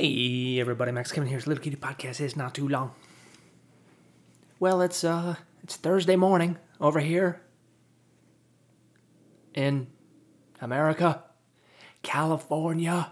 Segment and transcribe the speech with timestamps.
[0.00, 2.20] Hey everybody, Max Kevin here's Little Kitty Podcast.
[2.20, 2.92] It's not too long.
[4.60, 7.40] Well, it's uh it's Thursday morning over here
[9.54, 9.88] in
[10.60, 11.24] America,
[12.04, 13.10] California,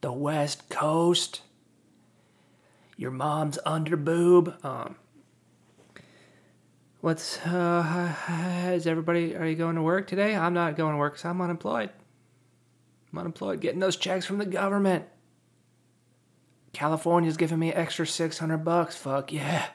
[0.00, 1.40] the West Coast.
[2.96, 4.64] Your mom's under boob.
[4.64, 4.94] Um
[7.00, 8.14] What's uh
[8.72, 10.36] is everybody are you going to work today?
[10.36, 11.90] I'm not going to work cuz I'm unemployed.
[13.12, 15.06] I'm unemployed getting those checks from the government.
[16.72, 18.96] California's giving me extra 600 bucks.
[18.96, 19.66] Fuck yeah.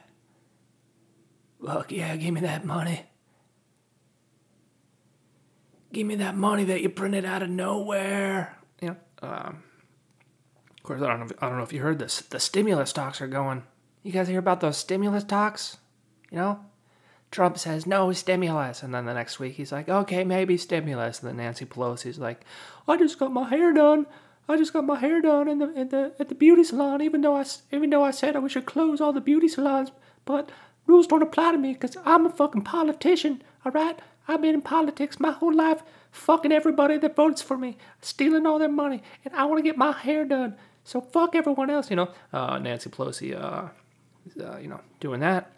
[1.64, 3.06] Fuck yeah, give me that money.
[5.92, 8.56] Give me that money that you printed out of nowhere.
[8.80, 9.62] You know, um,
[10.76, 11.26] of course, I don't know.
[11.26, 12.20] If, I don't know if you heard this.
[12.20, 13.62] The stimulus talks are going.
[14.02, 15.78] You guys hear about those stimulus talks?
[16.30, 16.60] You know,
[17.30, 21.20] Trump says no stimulus, and then the next week he's like, okay, maybe stimulus.
[21.20, 22.44] And then Nancy Pelosi's like,
[22.86, 24.06] I just got my hair done.
[24.48, 27.02] I just got my hair done in the, in the at the beauty salon.
[27.02, 29.90] Even though I even though I said we should close all the beauty salons,
[30.24, 30.50] but
[30.86, 33.42] rules don't apply to me because I'm a fucking politician.
[33.64, 37.76] All right, I've been in politics my whole life, fucking everybody that votes for me,
[38.00, 40.56] stealing all their money, and I want to get my hair done.
[40.84, 42.10] So fuck everyone else, you know.
[42.32, 43.68] Uh, Nancy Pelosi, uh,
[44.40, 45.50] uh, you know, doing that,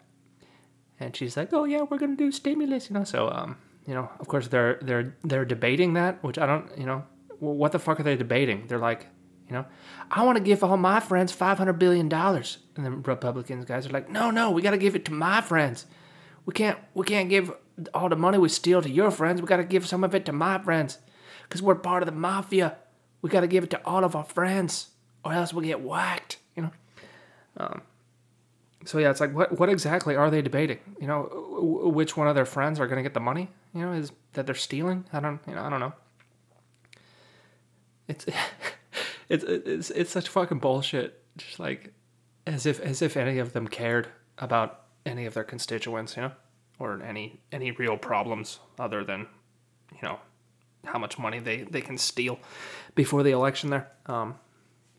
[0.99, 3.03] and she's like, "Oh yeah, we're gonna do stimulus," you know.
[3.03, 6.87] So, um, you know, of course they're they're they're debating that, which I don't, you
[6.87, 7.03] know,
[7.39, 8.67] what the fuck are they debating?
[8.67, 9.07] They're like,
[9.47, 9.65] you know,
[10.11, 13.87] I want to give all my friends five hundred billion dollars, and the Republicans guys
[13.87, 15.85] are like, no, no, we got to give it to my friends.
[16.45, 17.51] We can't, we can't give
[17.93, 19.41] all the money we steal to your friends.
[19.41, 20.99] We got to give some of it to my friends,
[21.43, 22.77] because we're part of the mafia.
[23.21, 24.89] We got to give it to all of our friends,
[25.25, 26.37] or else we'll get whacked.
[26.55, 26.71] You know.
[27.57, 27.81] Um,
[28.85, 30.79] so yeah, it's like, what, what exactly are they debating?
[31.01, 33.49] You know, which one of their friends are going to get the money?
[33.73, 35.05] You know, is that they're stealing?
[35.11, 35.93] I don't, you know, I don't know.
[38.09, 38.25] It's
[39.29, 41.23] it's it's it's such fucking bullshit.
[41.37, 41.93] Just like
[42.45, 46.31] as if as if any of them cared about any of their constituents, you know,
[46.79, 49.27] or any any real problems other than
[49.93, 50.19] you know
[50.85, 52.39] how much money they they can steal
[52.95, 53.89] before the election there.
[54.07, 54.35] Um,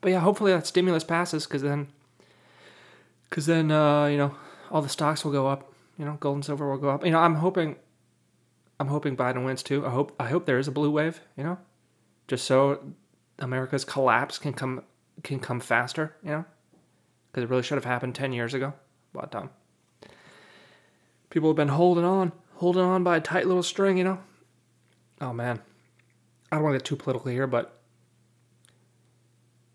[0.00, 1.88] but yeah, hopefully that stimulus passes because then
[3.28, 4.34] because then uh, you know
[4.70, 5.72] all the stocks will go up.
[5.99, 7.04] You know, gold and silver will go up.
[7.04, 7.76] You know, I'm hoping
[8.78, 9.84] I'm hoping Biden wins too.
[9.84, 11.20] I hope I hope there is a blue wave.
[11.37, 11.59] You know,
[12.28, 12.81] just so
[13.40, 14.82] America's collapse can come
[15.22, 16.44] can come faster, you know,
[17.30, 18.72] because it really should have happened ten years ago.
[19.12, 19.50] But um,
[21.30, 24.18] people have been holding on, holding on by a tight little string, you know.
[25.20, 25.60] Oh man,
[26.50, 27.76] I don't want to get too political here, but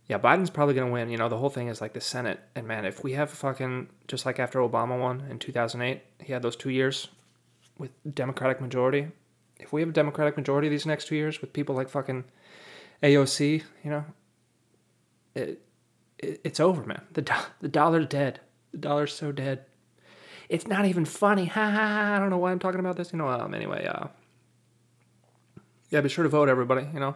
[0.07, 1.09] yeah, Biden's probably gonna win.
[1.09, 3.89] You know, the whole thing is like the Senate, and man, if we have fucking
[4.07, 7.07] just like after Obama won in two thousand eight, he had those two years
[7.77, 9.07] with Democratic majority.
[9.59, 12.25] If we have a Democratic majority these next two years with people like fucking
[13.03, 14.05] AOC, you know,
[15.35, 15.61] it,
[16.19, 17.01] it it's over, man.
[17.13, 18.39] The do- the dollar's dead.
[18.71, 19.65] The dollar's so dead.
[20.49, 21.45] It's not even funny.
[21.45, 22.13] Ha ha.
[22.15, 23.11] I don't know why I'm talking about this.
[23.11, 23.27] You know.
[23.27, 23.53] Um.
[23.53, 23.85] Anyway.
[23.85, 24.07] Uh.
[25.89, 26.01] Yeah.
[26.01, 26.87] Be sure to vote, everybody.
[26.93, 27.15] You know.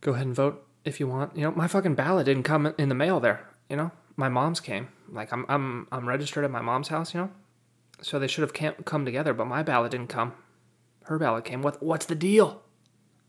[0.00, 1.36] Go ahead and vote if you want.
[1.36, 3.46] You know, my fucking ballot didn't come in the mail there.
[3.68, 4.88] You know, my mom's came.
[5.10, 7.14] Like I'm I'm I'm registered at my mom's house.
[7.14, 7.30] You know,
[8.02, 10.34] so they should have come together, but my ballot didn't come
[11.04, 11.62] her ballot came.
[11.62, 12.62] What what's the deal?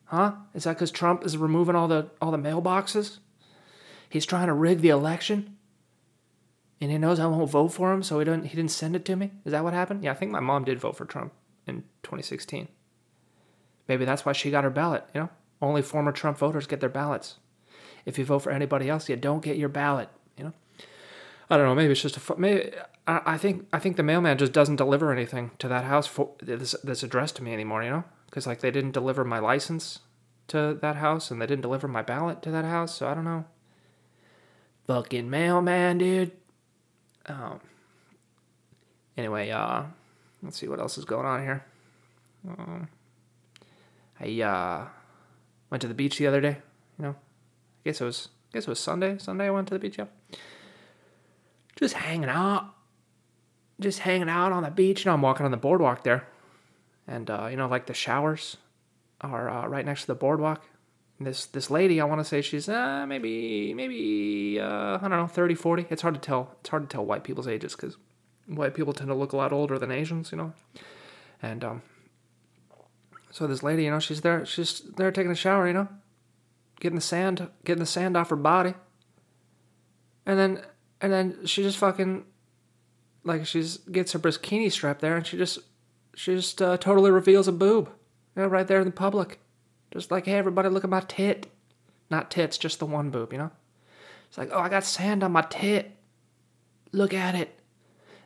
[0.05, 0.33] Huh?
[0.53, 3.19] Is that because Trump is removing all the all the mailboxes?
[4.09, 5.55] He's trying to rig the election,
[6.81, 9.05] and he knows I won't vote for him, so he didn't he didn't send it
[9.05, 9.31] to me.
[9.45, 10.03] Is that what happened?
[10.03, 11.33] Yeah, I think my mom did vote for Trump
[11.65, 12.67] in 2016.
[13.87, 15.05] Maybe that's why she got her ballot.
[15.13, 15.29] You know,
[15.61, 17.37] only former Trump voters get their ballots.
[18.05, 20.09] If you vote for anybody else, you don't get your ballot.
[21.51, 21.75] I don't know.
[21.75, 22.71] Maybe it's just a maybe.
[23.05, 26.73] I, think I think the mailman just doesn't deliver anything to that house for this
[26.81, 27.83] that's addressed to me anymore.
[27.83, 29.99] You know, because like they didn't deliver my license
[30.47, 32.95] to that house and they didn't deliver my ballot to that house.
[32.95, 33.43] So I don't know.
[34.87, 36.31] Fucking mailman, dude.
[37.25, 37.59] Um.
[39.17, 39.83] Anyway, uh,
[40.41, 41.65] let's see what else is going on here.
[42.47, 42.87] Um,
[44.21, 44.87] I uh
[45.69, 46.59] went to the beach the other day.
[46.97, 49.17] You know, I guess it was I guess it was Sunday.
[49.17, 49.97] Sunday I went to the beach.
[49.97, 50.05] Yeah
[51.81, 52.73] just hanging out,
[53.79, 55.03] just hanging out on the beach.
[55.03, 56.27] You know, I'm walking on the boardwalk there,
[57.07, 58.57] and uh, you know, like the showers
[59.21, 60.63] are uh, right next to the boardwalk.
[61.17, 65.11] And this this lady, I want to say she's uh, maybe maybe uh, I don't
[65.11, 65.87] know 30, 40.
[65.89, 66.55] It's hard to tell.
[66.61, 67.97] It's hard to tell white people's ages because
[68.47, 70.53] white people tend to look a lot older than Asians, you know.
[71.41, 71.81] And um,
[73.31, 75.87] so this lady, you know, she's there, she's there taking a shower, you know,
[76.79, 78.75] getting the sand, getting the sand off her body.
[80.25, 80.61] And then
[81.01, 82.25] and then she just fucking
[83.23, 85.59] like she's gets her bikini strap there and she just
[86.15, 87.89] she just uh, totally reveals a boob
[88.35, 89.39] you know right there in the public
[89.91, 91.51] just like hey everybody look at my tit
[92.11, 93.51] not tits, just the one boob, you know?
[94.27, 95.95] It's like, oh, I got sand on my tit.
[96.91, 97.57] Look at it.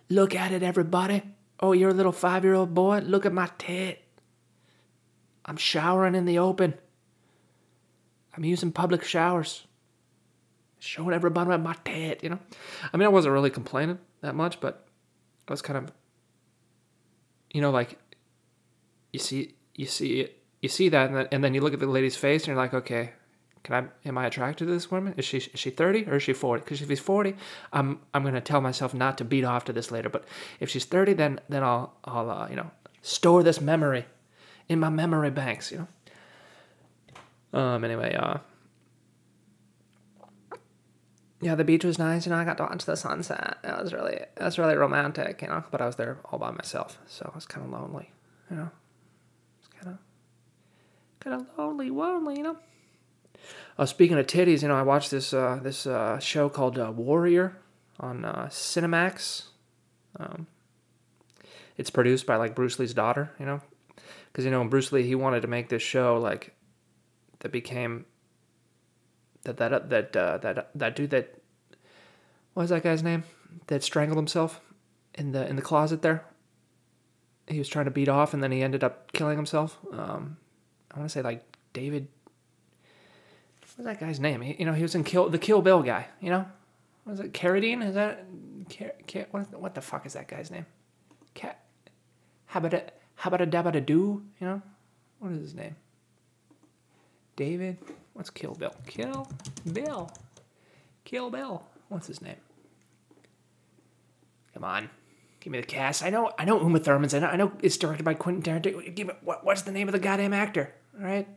[0.09, 1.21] Look at it, everybody.
[1.59, 2.99] Oh, you're a little five year old boy?
[2.99, 4.03] Look at my tit.
[5.45, 6.73] I'm showering in the open.
[8.35, 9.65] I'm using public showers.
[10.85, 12.39] Showing everybody my tit, you know?
[12.93, 14.87] I mean, I wasn't really complaining that much, but
[15.47, 15.91] I was kind of,
[17.51, 17.97] you know, like,
[19.11, 21.79] you see, you see it, you see that, and then, and then you look at
[21.79, 23.11] the lady's face, and you're like, okay,
[23.65, 25.15] can I, am I attracted to this woman?
[25.17, 26.63] Is she, is she 30 or is she 40?
[26.63, 27.35] Because if she's 40,
[27.73, 30.07] I'm, I'm going to tell myself not to beat off to this later.
[30.07, 30.25] But
[30.59, 32.69] if she's 30, then, then I'll, I'll, uh, you know,
[33.01, 34.05] store this memory
[34.69, 35.79] in my memory banks, you
[37.53, 37.59] know?
[37.59, 38.37] Um, anyway, uh,
[41.45, 42.39] yeah, the beach was nice, you know.
[42.39, 43.59] I got to watch the sunset.
[43.63, 45.63] It was really, it was really romantic, you know.
[45.69, 48.09] But I was there all by myself, so I was kind of lonely,
[48.49, 48.71] you know.
[49.59, 49.99] It's kind of,
[51.19, 52.57] kind of lonely, lonely, you know.
[53.77, 56.91] Uh, speaking of titties, you know, I watched this uh, this uh, show called uh,
[56.91, 57.55] Warrior
[57.99, 59.43] on uh, Cinemax.
[60.19, 60.47] Um,
[61.77, 63.61] it's produced by like Bruce Lee's daughter, you know,
[64.31, 66.55] because you know Bruce Lee he wanted to make this show like
[67.41, 68.05] that became
[69.45, 71.35] that that that uh, that that dude that
[72.53, 73.23] what was that guy's name
[73.67, 74.61] that strangled himself
[75.13, 76.25] in the in the closet there.
[77.47, 79.77] He was trying to beat off and then he ended up killing himself.
[79.91, 80.37] Um,
[80.91, 81.43] I want to say like
[81.73, 82.07] David
[83.75, 84.41] what's that guy's name?
[84.41, 86.07] He, you know, he was in Kill the Kill Bill guy.
[86.21, 86.45] You know,
[87.05, 87.85] was it Carradine?
[87.85, 88.25] Is that
[88.75, 90.65] Car, Car, what, what the fuck is that guy's name?
[91.33, 91.59] Cat.
[92.47, 92.83] How about a
[93.15, 94.23] how about a dabba do?
[94.39, 94.61] You know,
[95.19, 95.75] what is his name?
[97.35, 97.77] David.
[98.13, 98.73] What's Kill Bill?
[98.87, 99.27] Kill
[99.71, 100.09] Bill.
[101.03, 101.63] Kill Bill.
[101.89, 102.37] What's his name?
[104.53, 104.89] Come on.
[105.41, 106.03] Give me the cast.
[106.03, 107.27] I know I know Uma Thurman's in it.
[107.27, 108.95] I know it's directed by Quentin Tarantino.
[108.95, 110.73] Give me what, what's the name of the goddamn actor?
[110.97, 111.27] All right?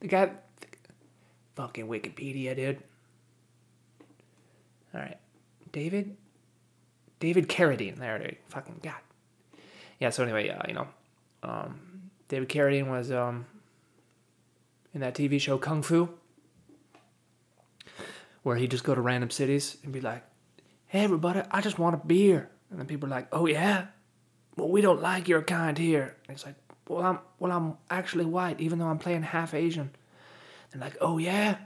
[0.00, 0.30] The guy
[1.54, 2.82] Fucking Wikipedia, dude.
[4.92, 5.18] All right.
[5.72, 6.16] David?
[7.20, 7.96] David Carradine.
[7.96, 8.38] There it is.
[8.48, 8.94] Fucking God.
[10.00, 10.88] Yeah, so anyway, uh, you know,
[11.42, 13.46] um, David Carradine was um,
[14.94, 16.08] in that TV show Kung Fu,
[18.42, 20.24] where he'd just go to random cities and be like,
[20.86, 22.48] hey, everybody, I just want a beer.
[22.70, 23.86] And then people are like, oh, yeah?
[24.56, 26.16] Well, we don't like your kind here.
[26.28, 26.54] And it's like,
[26.88, 29.90] well, I'm, well, I'm actually white, even though I'm playing half Asian.
[30.74, 31.56] And like, oh yeah,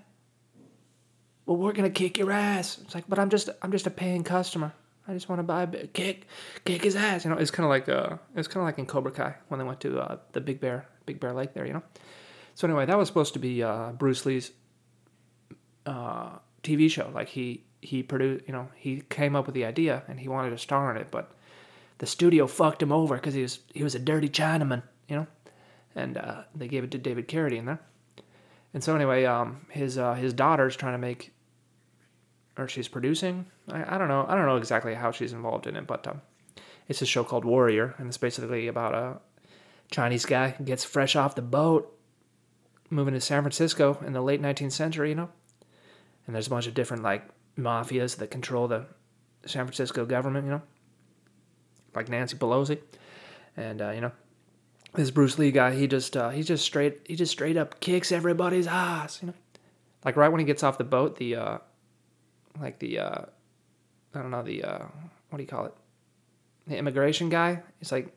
[1.47, 2.79] well we're gonna kick your ass.
[2.83, 4.73] It's like, but I'm just I'm just a paying customer.
[5.09, 6.27] I just want to buy a kick
[6.67, 7.25] kick his ass.
[7.25, 9.59] You know, it's kind of like uh, it's kind of like in Cobra Kai when
[9.59, 11.67] they went to uh, the Big Bear Big Bear Lake there.
[11.67, 11.83] You know.
[12.59, 14.51] So anyway, that was supposed to be uh, Bruce Lee's
[15.87, 17.09] uh, TV show.
[17.15, 20.51] Like he he produced, you know, he came up with the idea and he wanted
[20.51, 21.31] to star in it, but
[21.99, 25.27] the studio fucked him over because he was he was a dirty Chinaman, you know,
[25.95, 27.79] and uh, they gave it to David Carradine there.
[28.75, 31.33] And so anyway, um, his uh, his daughter's trying to make,
[32.57, 33.47] or she's producing.
[33.69, 34.27] I, I don't know.
[34.29, 36.23] I don't know exactly how she's involved in it, but um,
[36.89, 39.21] it's a show called Warrior, and it's basically about a
[39.93, 41.95] Chinese guy gets fresh off the boat,
[42.91, 45.29] moving to San Francisco in the late 19th century, you know.
[46.27, 47.25] And there's a bunch of different like
[47.59, 48.87] mafias that control the
[49.47, 50.63] San Francisco government, you know,
[51.95, 52.79] like Nancy Pelosi,
[53.57, 54.13] and uh, you know
[54.95, 58.13] this Bruce Lee guy, he just uh, he just straight he just straight up kicks
[58.13, 59.35] everybody's ass, you know.
[60.05, 61.59] Like right when he gets off the boat, the uh,
[62.61, 63.25] like the uh,
[64.15, 64.85] I don't know the uh,
[65.31, 65.75] what do you call it?
[66.67, 67.63] The immigration guy.
[67.79, 68.15] He's like,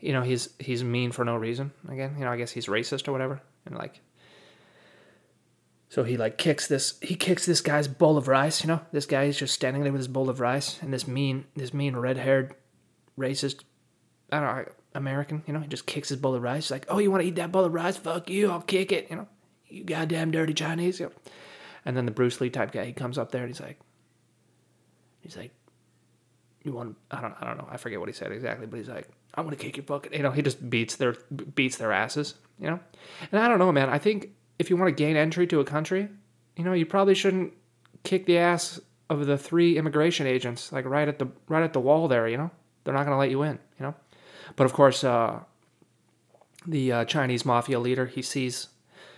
[0.00, 1.72] you know, he's he's mean for no reason.
[1.88, 4.00] Again, you know, I guess he's racist or whatever, and like.
[5.90, 8.80] So he like kicks this he kicks this guy's bowl of rice, you know?
[8.92, 11.72] This guy is just standing there with his bowl of rice and this mean this
[11.72, 12.54] mean red haired
[13.18, 13.60] racist
[14.30, 16.64] I don't know American, you know, he just kicks his bowl of rice.
[16.64, 17.96] He's like, oh, you want to eat that bowl of rice?
[17.96, 19.28] Fuck you, I'll kick it, you know.
[19.68, 21.00] You goddamn dirty Chinese.
[21.00, 21.12] You know?
[21.84, 23.78] And then the Bruce Lee type guy, he comes up there and he's like,
[25.20, 25.52] he's like,
[26.68, 26.96] you want?
[27.10, 27.68] I don't, I don't know.
[27.70, 30.12] I forget what he said exactly, but he's like, I'm gonna kick your fucking.
[30.12, 31.16] You know, he just beats their
[31.54, 32.34] beats their asses.
[32.60, 32.80] You know,
[33.32, 33.88] and I don't know, man.
[33.88, 36.08] I think if you want to gain entry to a country,
[36.56, 37.52] you know, you probably shouldn't
[38.02, 41.80] kick the ass of the three immigration agents like right at the right at the
[41.80, 42.28] wall there.
[42.28, 42.50] You know,
[42.84, 43.58] they're not gonna let you in.
[43.78, 43.94] You know.
[44.56, 45.40] But of course, uh,
[46.66, 48.68] the uh, Chinese mafia leader he sees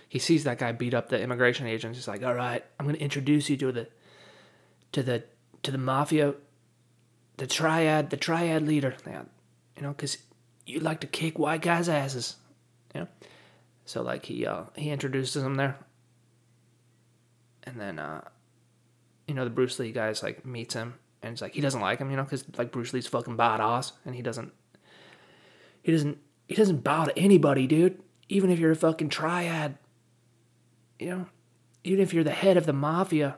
[0.07, 1.97] he sees that guy beat up the immigration agents.
[1.97, 3.87] He's like, "All right, I'm to introduce you to the
[4.91, 5.23] to the
[5.63, 6.35] to the mafia,
[7.41, 8.95] the triad, the triad leader.
[9.75, 10.17] You know, because
[10.65, 12.35] you like to kick white guys' asses.
[12.93, 13.07] You know,
[13.85, 15.77] so like he uh, he introduces him there,
[17.63, 18.21] and then uh,
[19.27, 20.93] you know the Bruce Lee guys like meets him
[21.23, 23.91] and it's like he doesn't like him, you know, because like Bruce Lee's fucking badass,
[24.05, 24.51] and he doesn't
[25.81, 26.17] he doesn't
[26.47, 28.01] he doesn't bow to anybody, dude.
[28.29, 29.77] Even if you're a fucking triad.
[30.99, 31.25] You know?
[31.83, 33.37] even if you're the head of the mafia,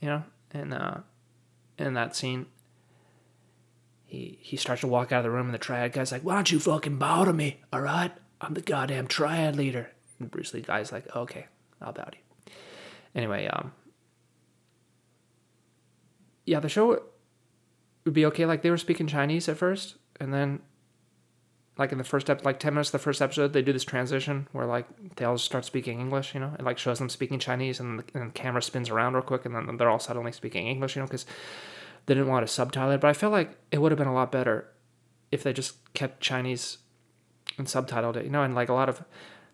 [0.00, 0.98] you know, and uh,
[1.78, 2.46] in that scene,
[4.06, 6.34] he he starts to walk out of the room, and the triad guy's like, "Why
[6.34, 7.60] don't you fucking bow to me?
[7.72, 11.46] All right, I'm the goddamn triad leader." And Bruce Lee guy's like, "Okay,
[11.82, 12.52] I'll bow to you."
[13.14, 13.72] Anyway, um,
[16.44, 17.02] yeah, the show
[18.04, 18.46] would be okay.
[18.46, 20.60] Like they were speaking Chinese at first, and then
[21.78, 23.84] like in the first ep- like 10 minutes of the first episode they do this
[23.84, 24.86] transition where like
[25.16, 28.04] they all start speaking english you know it like shows them speaking chinese and, the,
[28.14, 31.02] and the camera spins around real quick and then they're all suddenly speaking english you
[31.02, 31.26] know because
[32.06, 34.14] they didn't want to subtitle it but i feel like it would have been a
[34.14, 34.68] lot better
[35.30, 36.78] if they just kept chinese
[37.58, 39.04] and subtitled it you know and like a lot of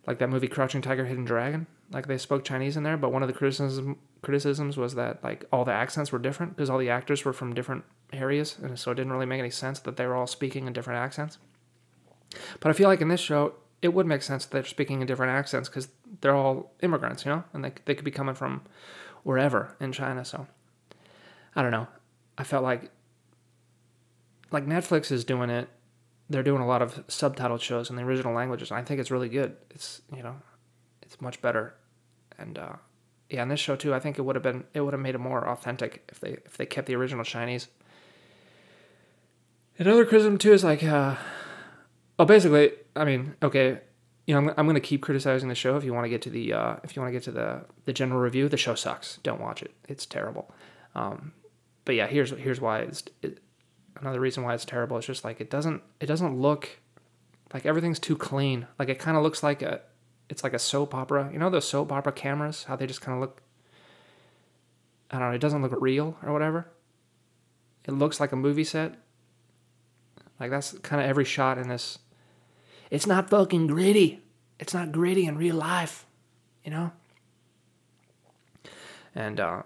[0.07, 3.23] like that movie crouching tiger hidden dragon like they spoke chinese in there but one
[3.23, 6.91] of the criticism criticisms was that like all the accents were different because all the
[6.91, 10.07] actors were from different areas and so it didn't really make any sense that they
[10.07, 11.39] were all speaking in different accents
[12.61, 15.07] but I feel like in this show, it would make sense that they're speaking in
[15.07, 15.89] different accents because
[16.21, 18.63] they're all immigrants, you know, and they they could be coming from
[19.23, 20.25] wherever in China.
[20.25, 20.47] So
[21.57, 21.89] I don't know.
[22.39, 22.91] I felt like
[24.51, 25.69] like Netflix is doing it.
[26.29, 29.11] They're doing a lot of subtitled shows in the original languages, and I think it's
[29.11, 29.57] really good.
[29.71, 30.37] It's you know,
[31.03, 31.75] it's much better,
[32.39, 32.77] and uh,
[33.29, 35.15] yeah, in this show too, I think it would have been it would have made
[35.15, 37.69] it more authentic if they if they kept the original Chinese.
[39.79, 40.83] Another criticism too is like.
[40.83, 41.17] Uh,
[42.19, 43.81] well, basically, I mean, okay,
[44.27, 45.77] you know, I'm, I'm going to keep criticizing the show.
[45.77, 47.65] If you want to get to the, uh, if you want to get to the
[47.85, 49.19] the general review, the show sucks.
[49.23, 49.73] Don't watch it.
[49.89, 50.53] It's terrible.
[50.95, 51.33] Um,
[51.85, 53.39] but yeah, here's here's why it's it,
[54.01, 54.97] another reason why it's terrible.
[54.99, 56.69] It's just like it doesn't it doesn't look
[57.53, 58.67] like everything's too clean.
[58.79, 59.81] Like it kind of looks like a
[60.29, 61.31] it's like a soap opera.
[61.33, 62.65] You know those soap opera cameras?
[62.65, 63.43] How they just kind of look.
[65.11, 65.35] I don't know.
[65.35, 66.69] It doesn't look real or whatever.
[67.85, 68.95] It looks like a movie set.
[70.41, 71.99] Like that's kind of every shot in this
[72.93, 74.21] it's not fucking gritty.
[74.61, 76.05] It's not gritty in real life,
[76.63, 76.93] you know?
[79.15, 79.63] And uh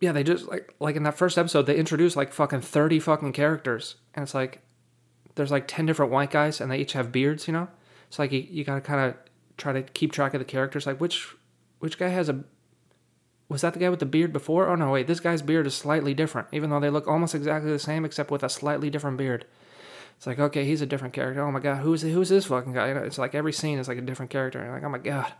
[0.00, 3.32] yeah, they just like like in that first episode they introduced like fucking 30 fucking
[3.32, 4.60] characters and it's like
[5.34, 7.68] there's like 10 different white guys and they each have beards, you know?
[8.08, 9.16] It's like you, you got to kind of
[9.56, 11.34] try to keep track of the characters like which
[11.78, 12.44] which guy has a
[13.48, 14.68] was that the guy with the beard before?
[14.68, 17.70] Oh no, wait, this guy's beard is slightly different, even though they look almost exactly
[17.70, 19.46] the same except with a slightly different beard.
[20.16, 21.42] It's like, okay, he's a different character.
[21.42, 22.88] Oh my god, who's who's this fucking guy?
[22.88, 24.58] It's like every scene is like a different character.
[24.58, 25.32] And like, oh my god.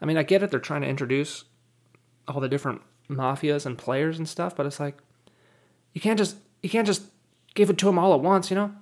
[0.00, 0.50] I mean, I get it.
[0.50, 1.44] They're trying to introduce
[2.28, 4.98] all the different mafias and players and stuff, but it's like
[5.92, 7.02] you can't just you can't just
[7.54, 8.72] give it to them all at once, you know?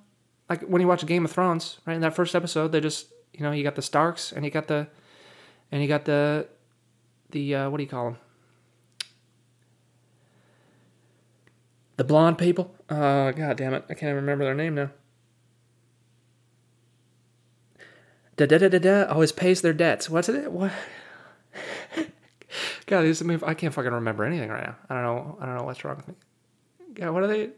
[0.49, 1.95] Like when you watch Game of Thrones, right?
[1.95, 4.69] In that first episode, they just you know you got the Starks and you got
[4.69, 4.87] the
[5.73, 6.47] and you got the
[7.31, 8.19] the uh, what do you call them?
[11.97, 12.75] The blonde people.
[12.89, 14.91] Uh, God damn it, I can't even remember their name now.
[18.37, 20.11] da da da da da always pays their debts.
[20.11, 20.51] What's it?
[20.51, 20.73] What?
[22.87, 24.77] God, I, mean, I can't fucking remember anything right now.
[24.91, 25.39] I don't know.
[25.41, 26.15] I don't know what's wrong with me.
[26.95, 27.51] God, what are they?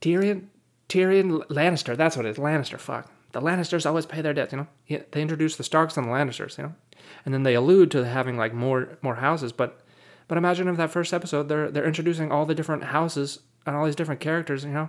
[0.00, 0.46] Tyrion,
[0.88, 1.96] Tyrion Lannister.
[1.96, 2.36] That's what it is.
[2.36, 2.78] Lannister.
[2.78, 3.10] Fuck.
[3.32, 4.52] The Lannisters always pay their debts.
[4.52, 4.66] You know.
[4.86, 6.56] Yeah, they introduce the Starks and the Lannisters.
[6.56, 6.74] You know,
[7.24, 9.50] and then they allude to having like more more houses.
[9.50, 9.80] But
[10.28, 13.86] but imagine if that first episode they're they're introducing all the different houses and all
[13.86, 14.64] these different characters.
[14.64, 14.88] You know,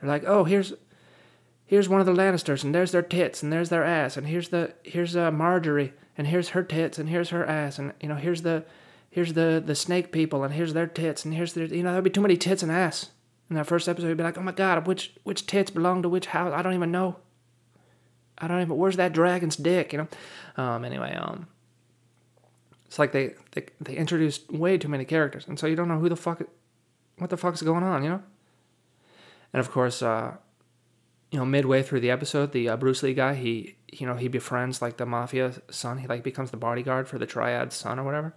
[0.00, 0.72] they're like, oh, here's
[1.66, 4.48] here's one of the Lannisters, and there's their tits, and there's their ass, and here's
[4.48, 8.14] the here's uh, Margaery, and here's her tits, and here's her ass, and you know
[8.14, 8.64] here's the
[9.10, 12.04] here's the the snake people, and here's their tits, and here's their you know there'd
[12.04, 13.10] be too many tits and ass.
[13.48, 16.08] In that first episode, you'd be like, oh my god, which which tits belong to
[16.08, 16.52] which house?
[16.54, 17.16] I don't even know.
[18.38, 18.76] I don't even.
[18.76, 19.92] Where's that dragon's dick?
[19.92, 20.08] You know.
[20.62, 20.84] Um.
[20.84, 21.14] Anyway.
[21.14, 21.46] Um.
[22.86, 25.98] It's like they they they introduced way too many characters, and so you don't know
[25.98, 26.42] who the fuck,
[27.18, 28.22] what the fuck's going on, you know.
[29.52, 30.36] And of course, uh,
[31.30, 34.28] you know, midway through the episode, the uh, Bruce Lee guy, he, you know, he
[34.28, 35.98] befriends like the mafia son.
[35.98, 38.34] He like becomes the bodyguard for the triad son or whatever.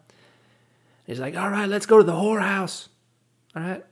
[1.06, 2.88] He's like, all right, let's go to the whorehouse.
[3.56, 3.86] All right.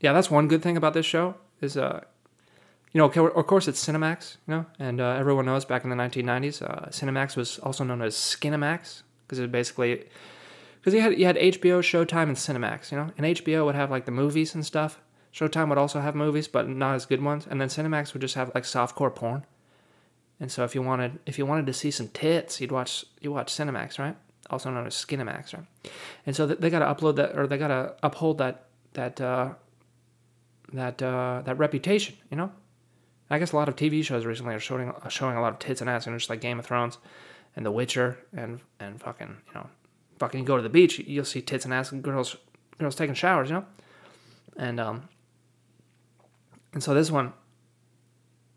[0.00, 2.00] Yeah, that's one good thing about this show is, uh,
[2.92, 5.96] you know, of course it's Cinemax, you know, and uh, everyone knows back in the
[5.96, 10.04] 1990s, uh, Cinemax was also known as Skinemax because it basically,
[10.80, 13.90] because you had you had HBO, Showtime, and Cinemax, you know, and HBO would have
[13.90, 15.00] like the movies and stuff,
[15.32, 18.34] Showtime would also have movies, but not as good ones, and then Cinemax would just
[18.34, 19.44] have like softcore porn.
[20.40, 23.30] And so if you wanted if you wanted to see some tits, you'd watch you
[23.30, 24.16] watch Cinemax, right?
[24.48, 25.66] Also known as Skinemax, right?
[26.26, 29.50] And so they got to upload that or they got to uphold that that uh,
[30.72, 32.50] that uh, that reputation, you know.
[33.32, 35.58] I guess a lot of TV shows recently are showing are showing a lot of
[35.60, 36.98] tits and ass, and just like Game of Thrones
[37.54, 39.68] and The Witcher and and fucking you know,
[40.18, 42.36] fucking go to the beach, you'll see tits and ass and girls
[42.78, 43.64] girls taking showers, you know,
[44.56, 45.08] and um,
[46.72, 47.32] and so this one,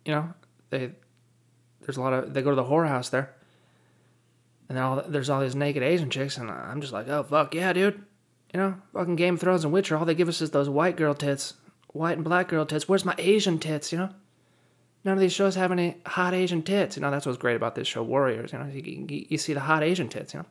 [0.05, 0.33] you know,
[0.69, 0.91] they
[1.81, 3.33] there's a lot of they go to the whorehouse there.
[4.69, 7.53] and then all there's all these naked Asian chicks, and I'm just like, oh fuck
[7.53, 8.03] yeah, dude.
[8.53, 10.95] You know, fucking Game of Thrones and Witcher, all they give us is those white
[10.95, 11.55] girl tits,
[11.87, 12.87] white and black girl tits.
[12.87, 13.91] Where's my Asian tits?
[13.91, 14.09] You know,
[15.03, 16.95] none of these shows have any hot Asian tits.
[16.95, 18.53] You know, that's what's great about this show, Warriors.
[18.53, 20.35] You know, you, you, you see the hot Asian tits.
[20.35, 20.45] You know,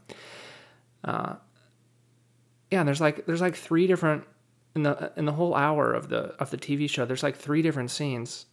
[1.04, 1.36] uh,
[2.72, 2.80] yeah.
[2.80, 4.24] And there's like there's like three different
[4.74, 7.04] in the in the whole hour of the of the TV show.
[7.04, 8.46] There's like three different scenes,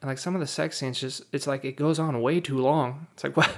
[0.00, 2.58] and like some of the sex scenes just it's like it goes on way too
[2.58, 3.06] long.
[3.14, 3.50] It's like what.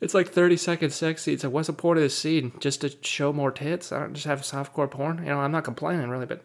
[0.00, 1.44] it's like 30 second sex scenes.
[1.44, 2.52] Like, what's the point of this scene?
[2.60, 3.92] Just to show more tits?
[3.92, 5.18] I don't just have softcore porn?
[5.18, 6.42] You know, I'm not complaining really, but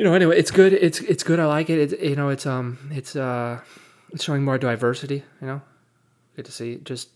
[0.00, 0.72] you know, anyway, it's good.
[0.72, 1.38] It's it's good.
[1.38, 1.78] I like it.
[1.78, 3.60] It's you know, it's um, it's uh,
[4.12, 5.24] it's showing more diversity.
[5.42, 5.62] You know,
[6.36, 7.10] good to see just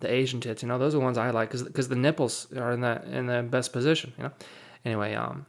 [0.00, 0.62] the Asian tits.
[0.62, 3.26] You know, those are the ones I like because the nipples are in the in
[3.26, 4.12] the best position.
[4.16, 4.32] You know,
[4.84, 5.46] anyway, um,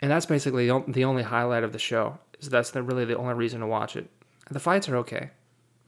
[0.00, 2.18] and that's basically the only highlight of the show.
[2.38, 4.08] Is that's the, really the only reason to watch it.
[4.50, 5.30] The fights are okay.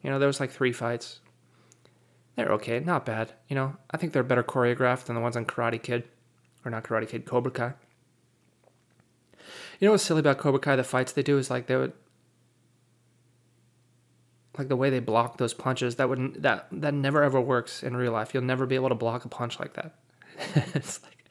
[0.03, 1.21] You know, there was like three fights.
[2.37, 3.33] They're okay, not bad.
[3.49, 6.05] You know, I think they're better choreographed than the ones on Karate Kid,
[6.65, 7.75] or not Karate Kid, Cobra Kai.
[9.79, 10.77] You know what's silly about Cobra Kai?
[10.77, 11.93] The fights they do is like they would,
[14.59, 15.97] like the way they block those punches.
[15.97, 18.35] That would that that never ever works in real life.
[18.35, 19.95] You'll never be able to block a punch like that.
[20.75, 21.27] it's like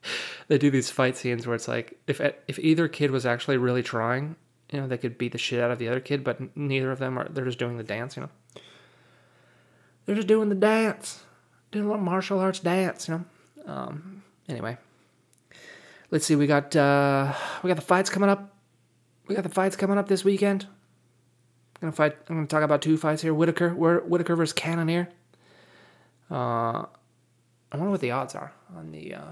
[0.47, 3.83] they do these fight scenes where it's like if if either kid was actually really
[3.83, 4.35] trying
[4.71, 6.99] you know, they could beat the shit out of the other kid, but neither of
[6.99, 7.27] them are.
[7.29, 8.29] They're just doing the dance, you know.
[10.05, 11.23] They're just doing the dance,
[11.71, 13.71] doing a little martial arts dance, you know.
[13.71, 14.77] Um, anyway,
[16.09, 16.35] let's see.
[16.35, 18.55] We got uh, we got the fights coming up.
[19.27, 20.67] We got the fights coming up this weekend.
[21.81, 22.17] I'm gonna fight.
[22.29, 23.33] I'm gonna talk about two fights here.
[23.33, 25.09] Whittaker, Whittaker versus Cannonier.
[26.29, 26.85] Uh,
[27.71, 29.15] I wonder what the odds are on the.
[29.15, 29.31] Uh,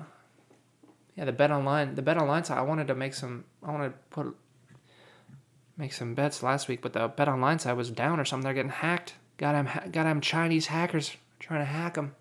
[1.16, 1.96] yeah, the bet online.
[1.96, 2.58] The bet online side.
[2.58, 3.46] I wanted to make some.
[3.64, 4.36] I want to put
[5.78, 8.44] make some bets last week, but the bet online side was down or something.
[8.44, 9.14] They're getting hacked.
[9.38, 9.54] Got
[9.94, 12.16] them Chinese hackers trying to hack them.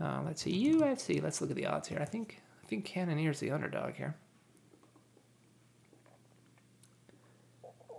[0.00, 1.22] Uh, let's see UFC.
[1.22, 1.98] Let's look at the odds here.
[2.00, 4.16] I think I think Cannonier's the underdog here.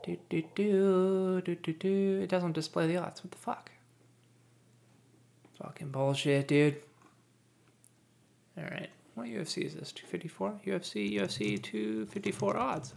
[0.04, 2.20] Do, do, do, do, do, do.
[2.24, 3.24] It doesn't display the odds.
[3.24, 3.72] What the fuck?
[5.62, 6.78] Fucking bullshit, dude.
[8.58, 8.90] All right.
[9.14, 9.92] What UFC is this?
[9.92, 10.62] 254?
[10.66, 12.94] UFC, UFC 254 odds.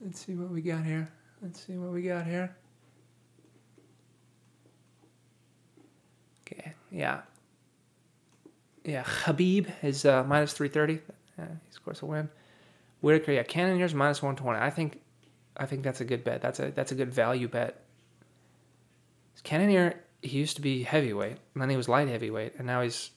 [0.00, 1.08] Let's see what we got here.
[1.40, 2.56] Let's see what we got here.
[6.40, 7.20] Okay, yeah.
[8.84, 11.02] Yeah, Khabib is uh, minus 330.
[11.38, 12.28] Uh, of course a win.
[13.00, 14.58] Whittaker, yeah, Cannonier's minus 120.
[14.58, 15.01] I think
[15.56, 16.40] I think that's a good bet.
[16.40, 17.84] That's a that's a good value bet.
[19.42, 23.10] Cannonier, he used to be heavyweight, and then he was light heavyweight, and now he's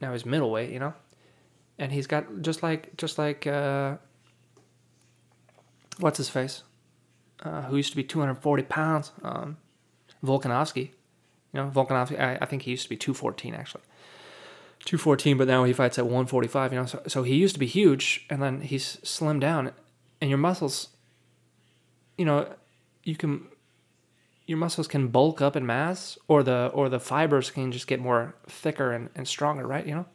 [0.00, 0.94] now he's middleweight, you know?
[1.78, 3.96] And he's got just like just like uh,
[5.98, 6.62] what's his face,
[7.42, 9.56] uh, who used to be 240 pounds, um,
[10.24, 10.90] Volkanovski.
[11.52, 13.82] You know, Volkanovski, I, I, think he used to be 214 actually.
[14.84, 16.86] 214, but now he fights at 145, you know.
[16.86, 19.72] So, so he used to be huge, and then he's slimmed down,
[20.20, 20.88] and your muscles,
[22.20, 22.46] you know,
[23.02, 23.46] you can,
[24.44, 27.98] your muscles can bulk up in mass, or the or the fibers can just get
[27.98, 29.86] more thicker and, and stronger, right?
[29.86, 30.06] You know.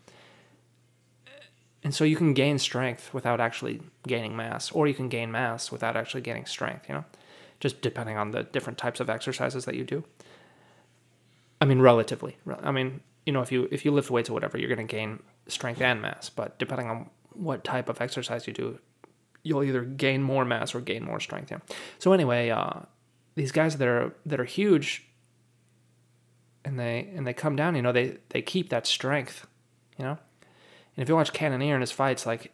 [1.84, 5.72] And so you can gain strength without actually gaining mass, or you can gain mass
[5.72, 7.06] without actually gaining strength, you know,
[7.60, 10.04] just depending on the different types of exercises that you do.
[11.60, 12.38] I mean, relatively.
[12.62, 14.96] I mean, you know, if you if you lift weights or whatever, you're going to
[14.96, 18.78] gain strength and mass, but depending on what type of exercise you do,
[19.46, 21.52] you'll either gain more mass or gain more strength.
[21.52, 21.60] Yeah.
[22.00, 22.82] So anyway, uh,
[23.36, 25.08] these guys that are that are huge,
[26.66, 29.46] and they and they come down, you know, they they keep that strength,
[29.98, 30.18] you know.
[30.98, 32.52] And if you watch Cannonier in his fights, like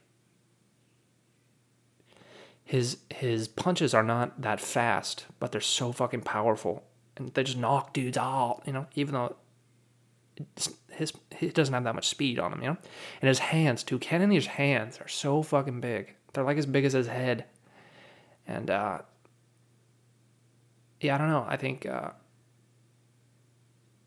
[2.63, 6.83] his his punches are not that fast, but they're so fucking powerful,
[7.15, 8.63] and they just knock dudes out.
[8.65, 9.35] You know, even though
[10.91, 12.61] his he doesn't have that much speed on him.
[12.61, 12.77] You know,
[13.21, 13.97] and his hands too.
[13.97, 16.15] Cannonier's hands are so fucking big.
[16.33, 17.45] They're like as big as his head,
[18.47, 18.99] and uh,
[20.99, 21.45] yeah, I don't know.
[21.47, 22.11] I think uh,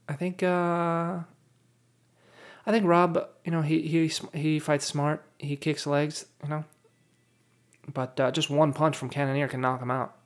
[0.09, 1.21] I think uh,
[2.67, 5.25] I think Rob, you know, he he he fights smart.
[5.39, 6.65] He kicks legs, you know.
[7.93, 10.17] But uh, just one punch from Cannonier can knock him out.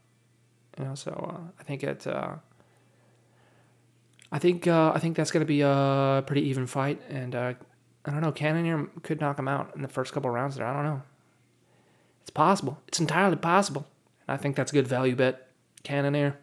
[0.79, 2.07] You know, so uh, I think it.
[2.07, 2.37] Uh,
[4.31, 7.55] I think uh, I think that's going to be a pretty even fight, and uh,
[8.05, 8.33] I don't know.
[8.33, 10.67] Cannonier could knock him out in the first couple rounds there.
[10.67, 11.03] I don't know.
[12.29, 12.79] It's possible.
[12.87, 13.87] It's entirely possible.
[14.27, 15.49] And I think that's a good value bet.
[15.83, 16.37] Cannonier.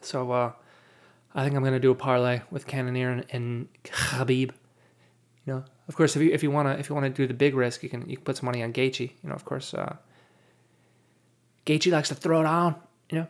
[0.00, 0.52] So uh,
[1.36, 4.50] I think I'm going to do a parlay with Cannonier and, and Khabib.
[5.44, 7.54] You know, of course, if you if you wanna if you wanna do the big
[7.54, 9.12] risk, you can you can put some money on Gaethje.
[9.22, 9.94] You know, of course, uh,
[11.64, 12.74] Gaethje likes to throw it on.
[13.08, 13.26] You know,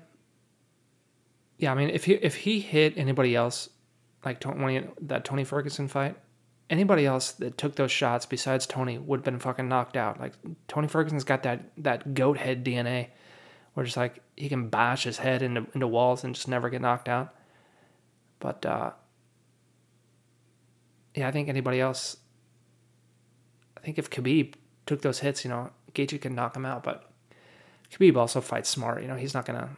[1.58, 3.68] yeah, I mean, if he if he hit anybody else,
[4.24, 6.16] like Tony, that Tony Ferguson fight,
[6.68, 10.18] anybody else that took those shots besides Tony would have been fucking knocked out.
[10.18, 10.34] Like
[10.68, 13.08] Tony Ferguson's got that that goat head DNA,
[13.74, 16.80] where just like he can bash his head into into walls and just never get
[16.80, 17.34] knocked out.
[18.40, 18.90] But uh,
[21.14, 22.16] yeah, I think anybody else.
[23.76, 26.82] I think if Khabib took those hits, you know, Gaethje could knock him out.
[26.82, 27.08] But
[27.92, 29.02] Khabib also fights smart.
[29.02, 29.70] You know, he's not gonna.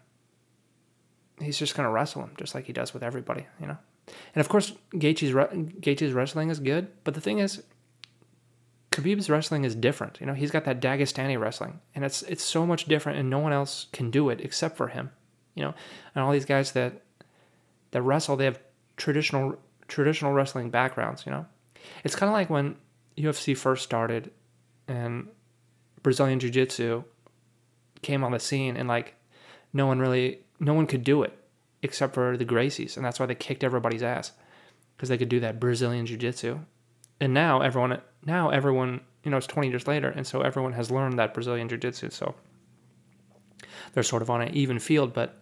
[1.41, 3.47] He's just gonna wrestle him just like he does with everybody.
[3.61, 3.79] You know.
[4.35, 5.33] And of course, Gaethje's,
[5.81, 7.63] Gaethje's wrestling is good, but the thing is,
[8.91, 10.19] Khabib's wrestling is different.
[10.21, 13.39] You know, he's got that Dagestani wrestling, and it's it's so much different, and no
[13.39, 15.11] one else can do it except for him.
[15.55, 15.75] You know,
[16.15, 17.03] and all these guys that
[17.93, 18.59] that wrestle, they have
[18.97, 21.25] traditional traditional wrestling backgrounds.
[21.27, 21.47] You know,
[22.03, 22.77] it's kind of like when
[23.17, 24.33] UFC first started,
[24.89, 25.29] and
[26.03, 27.05] Brazilian Jiu Jitsu
[28.03, 29.15] came on the scene, and like
[29.73, 31.39] no one really, no one could do it
[31.83, 34.33] except for the Gracies, and that's why they kicked everybody's ass
[34.97, 36.59] because they could do that Brazilian jiu-jitsu.
[37.21, 40.91] And now everyone, now everyone, you know, it's 20 years later, and so everyone has
[40.91, 42.11] learned that Brazilian jiu-jitsu.
[42.11, 42.35] So
[43.93, 45.15] they're sort of on an even field.
[45.15, 45.41] But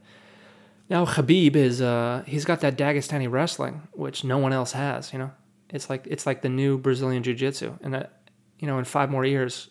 [0.91, 5.13] now Khabib is, uh, he's got that Dagestani wrestling, which no one else has.
[5.13, 5.31] You know,
[5.71, 8.21] it's like it's like the new Brazilian jiu-jitsu, and that,
[8.59, 9.71] you know, in five more years,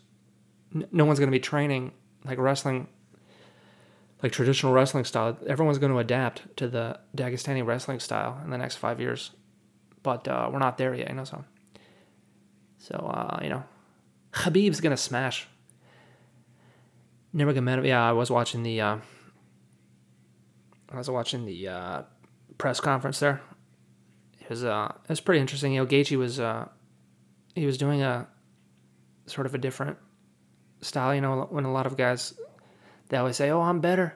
[0.91, 1.91] no one's going to be training
[2.25, 2.87] like wrestling
[4.23, 5.37] like traditional wrestling style.
[5.47, 9.31] Everyone's going to adapt to the Dagestani wrestling style in the next five years,
[10.03, 11.25] but uh, we're not there yet, you know.
[11.25, 11.43] So,
[12.77, 13.63] so uh, you know,
[14.31, 15.47] Khabib's gonna smash.
[17.33, 17.85] Never Nurmagomedov.
[17.85, 18.81] Yeah, I was watching the.
[18.81, 18.97] Uh,
[20.89, 22.01] I was watching the uh,
[22.57, 23.41] press conference there.
[24.39, 25.73] It was uh, it was pretty interesting.
[25.73, 26.67] You know, Gaethje was uh,
[27.53, 28.27] he was doing a
[29.25, 29.97] sort of a different
[30.81, 31.13] style.
[31.13, 32.33] You know, when a lot of guys
[33.09, 34.15] they always say, "Oh, I'm better.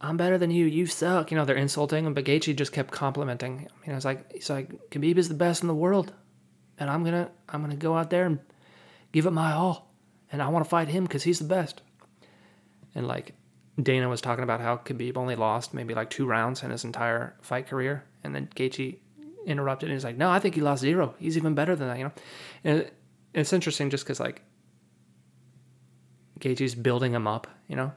[0.00, 0.66] I'm better than you.
[0.66, 2.14] You suck." You know, they're insulting him.
[2.14, 3.60] But Gaethje just kept complimenting.
[3.60, 3.68] Him.
[3.84, 6.12] You know, it's like he's like Khabib is the best in the world,
[6.78, 8.40] and I'm gonna I'm gonna go out there and
[9.12, 9.92] give it my all,
[10.30, 11.82] and I want to fight him because he's the best.
[12.94, 13.34] And like
[13.80, 17.36] Dana was talking about how Khabib only lost maybe like two rounds in his entire
[17.40, 18.98] fight career, and then Gaethje
[19.46, 21.14] interrupted and he's like, "No, I think he lost zero.
[21.18, 22.12] He's even better than that." You know,
[22.64, 22.90] and
[23.34, 24.42] it's interesting just because like
[26.42, 27.92] Gaethje's building him up, you know,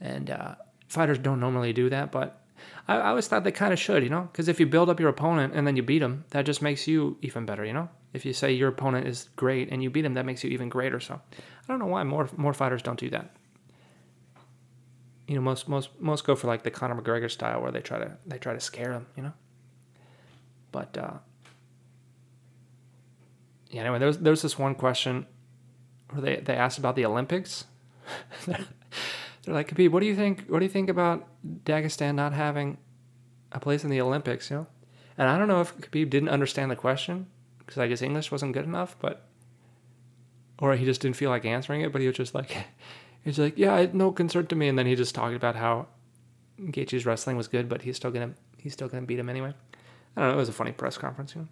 [0.00, 0.54] and uh,
[0.88, 2.44] fighters don't normally do that, but
[2.86, 5.00] I, I always thought they kind of should, you know, because if you build up
[5.00, 7.88] your opponent and then you beat him, that just makes you even better, you know.
[8.12, 10.68] If you say your opponent is great and you beat him, that makes you even
[10.68, 11.00] greater.
[11.00, 13.34] So I don't know why more more fighters don't do that.
[15.28, 17.98] You know, most most most go for like the Conor McGregor style where they try
[17.98, 19.32] to they try to scare him, you know.
[20.72, 21.18] But uh,
[23.70, 25.26] yeah, anyway, there's there's this one question
[26.10, 27.64] where they, they asked about the Olympics.
[28.46, 30.46] They're like, Khabib, what do you think?
[30.48, 31.26] What do you think about
[31.64, 32.78] Dagestan not having
[33.52, 34.50] a place in the Olympics?
[34.50, 34.66] You know,
[35.16, 37.26] and I don't know if Khabib didn't understand the question
[37.58, 39.26] because I guess English wasn't good enough, but
[40.58, 41.92] or he just didn't feel like answering it.
[41.92, 42.54] But he was just like,
[43.24, 44.68] he's like, yeah, no concern to me.
[44.68, 45.86] And then he just talked about how
[46.60, 49.54] Gaethje's wrestling was good, but he's still gonna he's still gonna beat him anyway.
[50.16, 50.34] I don't know.
[50.34, 51.48] It was a funny press conference, you know.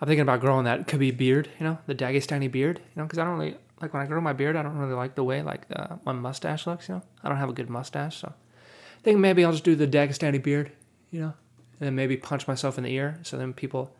[0.00, 3.18] I'm thinking about growing that Khabib beard, you know, the Dagestani beard, you know, because
[3.18, 4.56] I don't really like when I grow my beard.
[4.56, 7.02] I don't really like the way like uh, my mustache looks, you know.
[7.22, 10.42] I don't have a good mustache, so I think maybe I'll just do the Dagestani
[10.42, 10.72] beard,
[11.10, 11.34] you know,
[11.78, 13.94] and then maybe punch myself in the ear, so then people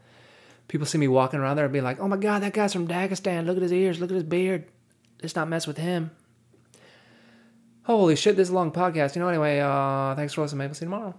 [0.69, 2.89] people see me walking around there and be like, "Oh my God, that guy's from
[2.89, 3.45] Dagestan!
[3.45, 4.65] Look at his ears, look at his beard.
[5.23, 6.13] Let's not mess with him."
[7.85, 9.17] Holy shit, this is a long podcast.
[9.17, 10.59] You know, anyway, uh, thanks for listening.
[10.59, 11.15] Maybe see you tomorrow.